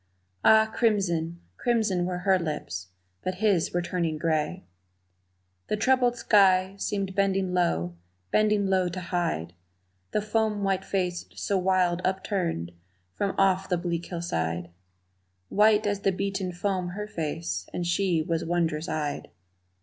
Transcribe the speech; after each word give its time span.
Ah, 0.43 0.65
crimson, 0.73 1.41
crimson 1.57 2.07
were 2.07 2.17
her 2.17 2.39
lips, 2.39 2.87
but 3.23 3.35
his 3.35 3.71
were 3.71 3.83
turning 3.83 4.17
gray. 4.17 4.65
The 5.67 5.77
troubled 5.77 6.17
sky 6.17 6.73
seemed 6.79 7.13
bending 7.13 7.53
low, 7.53 7.97
bending 8.31 8.65
low 8.65 8.89
to 8.89 8.99
hide 8.99 9.53
The 10.09 10.23
foam 10.23 10.63
white 10.63 10.83
face 10.83 11.25
so 11.35 11.59
wild 11.59 12.01
upturned 12.03 12.71
from 13.13 13.35
off 13.37 13.69
the 13.69 13.77
bleak 13.77 14.07
hillside 14.07 14.71
White 15.49 15.85
as 15.85 15.99
the 15.99 16.11
beaten 16.11 16.51
foam 16.51 16.93
her 16.97 17.05
face, 17.05 17.69
and 17.71 17.85
she 17.85 18.23
was 18.23 18.43
wond'rous 18.43 18.89
eyed. 18.89 19.29